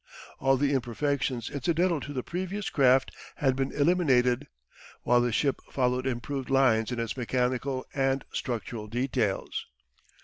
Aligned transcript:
All 0.39 0.57
the 0.57 0.73
imperfections 0.73 1.51
incidental 1.51 1.99
to 1.99 2.11
the 2.11 2.23
previous 2.23 2.71
craft 2.71 3.11
had 3.35 3.55
been 3.55 3.71
eliminated, 3.71 4.47
while 5.03 5.21
the 5.21 5.31
ship 5.31 5.61
followed 5.69 6.07
improved 6.07 6.49
lines 6.49 6.91
in 6.91 6.99
its 6.99 7.15
mechanical 7.15 7.85
and 7.93 8.25
structural 8.33 8.87
details. 8.87 9.67